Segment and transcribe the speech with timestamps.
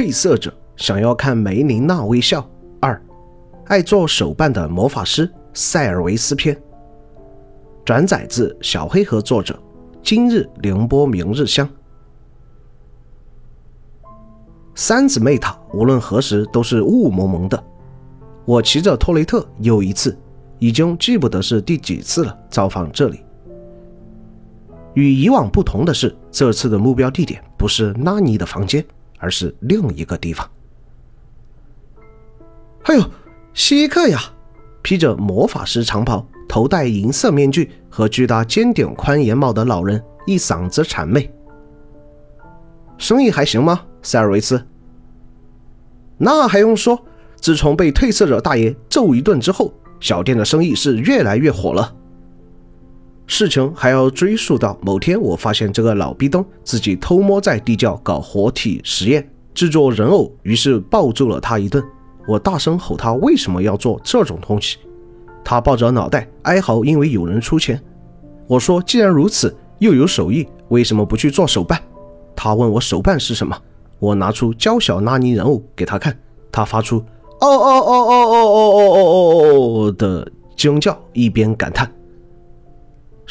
[0.00, 2.42] 褪色者想要看梅琳娜微笑。
[2.80, 2.98] 二，
[3.66, 6.58] 爱做手办的魔法师塞尔维斯篇。
[7.84, 9.62] 转载自小黑盒作者。
[10.02, 11.68] 今日凌波，明日香。
[14.74, 17.62] 三姊妹塔无论何时都是雾蒙蒙的。
[18.46, 20.16] 我骑着托雷特又一次，
[20.58, 23.20] 已经记不得是第几次了，造访这里。
[24.94, 28.82] 与以往不同的是，这次的目标地点不是拉尼的房间，
[29.20, 30.50] 而是另一个地方。
[32.84, 33.04] 哎呦，
[33.54, 34.18] 稀客呀！
[34.82, 41.30] 披着魔法师长袍、头戴银色面具和巨大尖顶宽檐帽的老人一嗓子谄媚
[42.96, 44.66] ：“生意还行吗，塞尔维斯？”
[46.16, 46.98] 那还用说，
[47.36, 51.94] 自从被褪色者大爷揍一顿之后，小店的生意是越来越火了。
[53.32, 61.80] 事情还要追溯到某天，我发现这个老逼灯自己偷摸在地窖搞活体实验，制作人偶，于是暴揍了他一顿。
[62.26, 64.78] 我大声吼他为什么要做这种东西，
[65.44, 67.80] 他抱着脑袋哀嚎，因为有人出钱。
[68.48, 71.80] 我说既然如此，又有手艺，为什么不去做手办？
[72.34, 73.56] 他问我手办是什么，
[74.00, 76.18] 我拿出娇小拉尼人偶给他看，
[76.50, 76.96] 他发出
[77.40, 81.88] 哦哦哦哦哦哦哦哦哦哦的惊叫，一边感叹。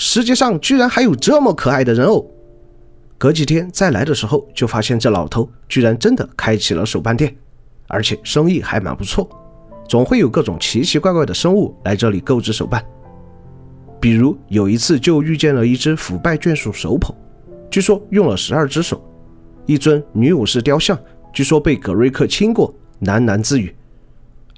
[0.02, 2.26] 世界上居然还有这么可爱的人偶！
[3.18, 7.36] 隔几天再来的时候，就发现这老头居然真的开起了手办店，
[7.90, 9.30] 而且生意还蛮不错。
[9.90, 12.82] 总会有各种奇奇怪怪的生物来这里购置手办，
[14.00, 17.14] 比如有一次就遇见了一只腐败眷属手捧，
[17.70, 18.98] 据说用了十二只手；
[19.66, 20.98] 一尊女武士雕像，
[21.34, 23.76] 据说被葛瑞克亲过，喃喃自语：“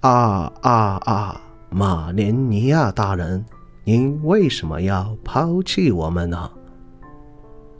[0.01, 3.43] 啊啊啊，马连尼亚大人。”
[3.83, 6.51] 您为什么要抛弃我们呢？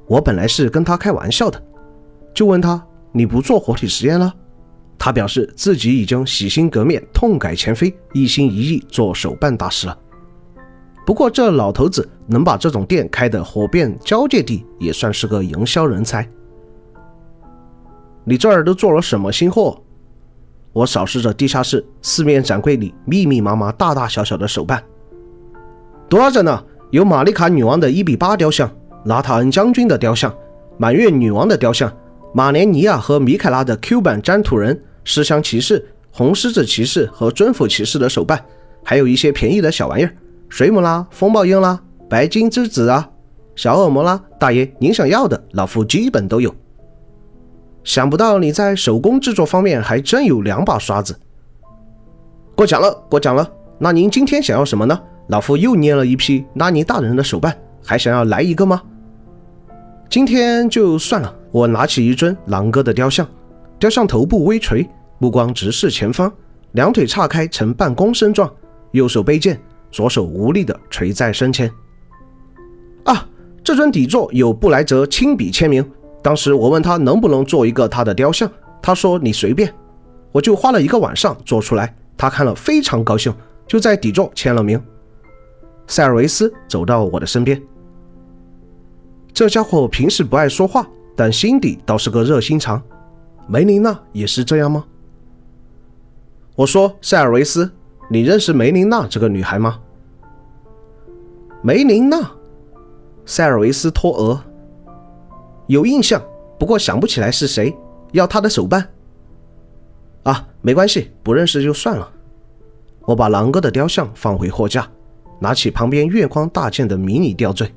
[0.07, 1.61] 我本来是跟他开玩笑的，
[2.33, 4.33] 就问他：“你不做活体实验了？”
[4.97, 9.97] 他表示自己已经洗心革面、痛改前非，一心一意做手办大师了。
[11.05, 16.27] 不过这老头子能把这种店开得火遍交界地，也算是个营销人才。
[18.23, 19.79] 你这儿都做了什么新货？
[20.73, 24.83] 我扫视着地下室四面展柜里密密麻麻、大大小小的手办。
[26.11, 28.69] 多着呢，有玛丽卡女王的一比八雕像，
[29.05, 30.35] 拉塔恩将军的雕像，
[30.77, 31.89] 满月女王的雕像，
[32.33, 38.43] 马连尼亚和米凯拉的 Q 版粘土人，尸香骑士、红狮子骑士和尊府骑士的手办，
[38.83, 40.13] 还有一些便宜的小玩意儿，
[40.49, 41.79] 水母啦、风暴鹰啦、
[42.09, 43.09] 白金之子啊、
[43.55, 46.53] 小恶魔啦，大爷您想要的，老夫基本都有。
[47.85, 51.17] 想不到你在手工制作方面还真有两把刷子。
[52.53, 53.49] 过奖了，过奖了。
[53.79, 54.99] 那您今天想要什么呢？
[55.31, 58.81] 老夫又捏了一批拉尼大人的手办，还想要来一个吗？
[60.09, 61.33] 今天就算了。
[61.51, 63.25] 我拿起一尊狼哥的雕像，
[63.79, 64.85] 雕像头部微垂，
[65.19, 66.29] 目光直视前方，
[66.73, 68.49] 两腿岔开呈半弓身状，
[68.91, 69.57] 右手背剑，
[69.89, 71.71] 左手无力地垂在身前。
[73.05, 73.25] 啊，
[73.63, 75.85] 这尊底座有布莱泽亲笔签名。
[76.21, 79.73] 当时我问他能不能做一个他的雕像，他说你随便。
[80.33, 83.33] 我就花了一个晚上做出来，他看了非常高兴，
[83.65, 84.81] 就在底座签了名。
[85.91, 87.61] 塞尔维斯走到我的身边，
[89.33, 90.87] 这家伙平时不爱说话，
[91.17, 92.81] 但心底倒是个热心肠。
[93.45, 94.85] 梅琳娜也是这样吗？
[96.55, 97.69] 我说：“塞尔维斯，
[98.09, 99.81] 你认识梅琳娜这个女孩吗？”
[101.61, 102.31] 梅琳娜，
[103.25, 104.41] 塞尔维斯托额，
[105.67, 106.23] 有印象，
[106.57, 107.77] 不过想不起来是谁。
[108.13, 108.87] 要她的手办？
[110.23, 112.09] 啊，没关系，不认识就算了。
[113.01, 114.89] 我把狼哥的雕像放回货架。
[115.41, 117.67] 拿起旁边月光大剑的迷你吊坠。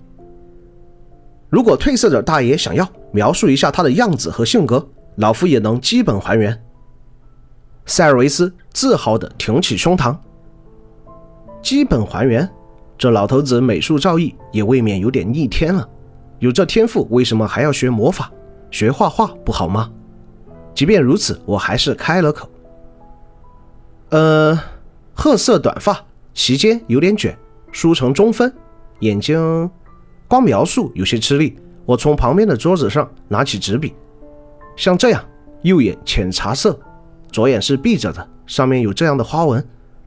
[1.48, 4.86] 如果褪色者大爷想要描述一下他的样子和性格，
[5.16, 6.62] 老夫也能基本还原。
[7.86, 10.14] 塞尔维斯自豪地挺起胸膛。
[11.62, 12.46] 基本还原，
[12.98, 15.88] 这老头子美术造诣也未免有点逆天了。
[16.40, 18.30] 有这天赋，为什么还要学魔法？
[18.70, 19.90] 学画画不好吗？
[20.74, 22.50] 即便如此，我还是开了口。
[24.10, 24.60] 呃，
[25.14, 27.34] 褐色短发，齐肩有点卷。
[27.74, 28.50] 梳成中分，
[29.00, 29.68] 眼睛
[30.28, 31.58] 光描述有些吃力。
[31.84, 33.92] 我从旁边的桌子上拿起纸笔，
[34.76, 35.22] 像这样，
[35.62, 36.78] 右眼浅茶色，
[37.32, 39.62] 左眼是闭着的，上面有这样的花纹，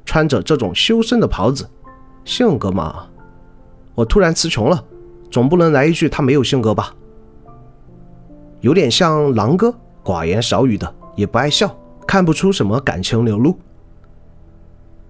[0.05, 1.69] 穿着这种修身的袍子，
[2.23, 3.05] 性格嘛，
[3.93, 4.81] 我突然词穷了，
[5.29, 6.95] 总不能来一句他没有性格吧？
[8.61, 9.75] 有点像狼哥，
[10.05, 11.77] 寡言少语的，也不爱笑，
[12.07, 13.59] 看不出什么感情流露。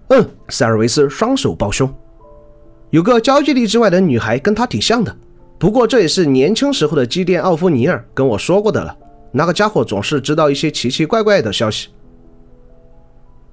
[0.07, 1.87] 嗯，塞尔维斯双手抱胸。
[2.89, 5.15] 有个交际地之外的女孩跟她挺像的，
[5.59, 8.95] 不过这也是年轻时候的基甸奥夫尼尔跟我说过的了。
[9.31, 11.89] 那个家伙总是知道一些奇奇怪怪的消息，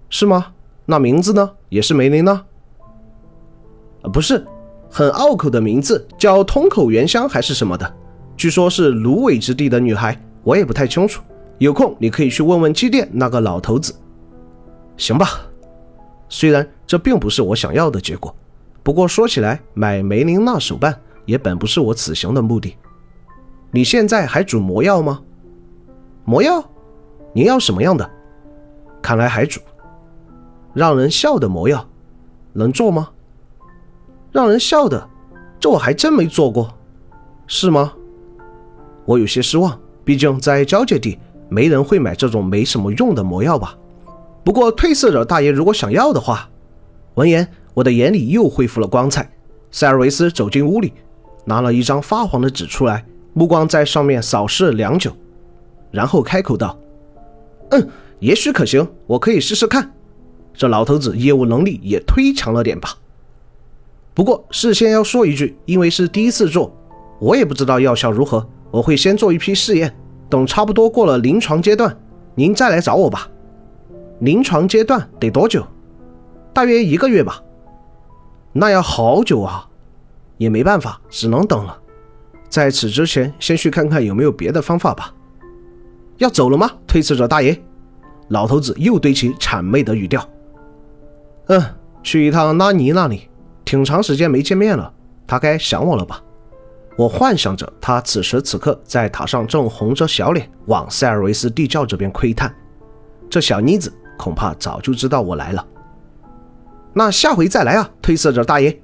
[0.08, 0.46] 是吗？
[0.86, 1.50] 那名字呢？
[1.68, 2.44] 也是梅林呢？
[4.02, 4.46] 啊，不是，
[4.88, 7.94] 很拗口的名字，叫通口原香还是什么的？
[8.36, 11.22] 据说是芦苇之地的女孩，我也不太清楚。
[11.58, 13.94] 有空你可以去问问机电那个老头子。
[14.96, 15.40] 行吧，
[16.28, 18.34] 虽然这并不是我想要的结果，
[18.84, 22.76] 不过说起来，买梅林娜手办也本不是我此行的目的。
[23.70, 25.22] 你现在还煮魔药吗？
[26.24, 26.62] 魔药？
[27.32, 28.08] 您要什么样的？
[29.00, 29.58] 看来还煮。
[30.74, 31.84] 让人笑的魔药，
[32.52, 33.08] 能做吗？
[34.30, 35.08] 让人笑的，
[35.58, 36.72] 这我还真没做过，
[37.46, 37.94] 是吗？
[39.06, 43.74] 我有些失望，毕竟在交界地，没人会买这种没什么用的魔药吧。
[44.44, 46.48] 不过褪色者大爷如果想要的话，
[47.14, 49.30] 闻言，我的眼里又恢复了光彩。
[49.70, 50.92] 塞尔维斯走进屋里，
[51.44, 55.12] 拿了一张发黄的纸出来，目光在上面扫视了良久，
[55.90, 56.78] 然后开口道
[57.70, 57.88] ：“嗯，
[58.20, 59.92] 也许可行，我可以试试看。”
[60.54, 62.90] 这老头子业务能力也忒强了点吧？
[64.14, 66.72] 不过事先要说一句，因为是第一次做，
[67.18, 68.46] 我也不知道药效如何。
[68.70, 69.92] 我会先做一批试验，
[70.28, 71.96] 等差不多过了临床阶段，
[72.36, 73.28] 您再来找我吧。
[74.20, 75.64] 临床阶段得多久？
[76.54, 77.42] 大约一个月吧。
[78.52, 79.68] 那要好久啊，
[80.38, 81.76] 也没办法，只能等了。
[82.48, 85.12] 在此之前，先去看看有没有别的方法吧。
[86.18, 87.60] 要走了吗，推辞者大爷？
[88.28, 90.26] 老头子又对起谄媚的语调。
[91.48, 91.60] 嗯，
[92.04, 93.28] 去一趟拉尼那里，
[93.64, 94.90] 挺长时间没见面了，
[95.26, 96.22] 他该想我了吧？
[96.96, 102.54] 我幻想着他此时此刻在塔上正红着小脸往塞尔维斯地窖这边窥探，
[103.28, 105.66] 这小妮子恐怕早就知道我来了。
[106.96, 108.80] 那下回再来啊，褪色者大爷！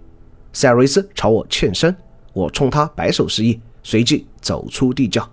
[0.53, 1.97] 塞尔维斯朝我欠身，
[2.33, 5.31] 我冲他摆手示意，随即走出地窖。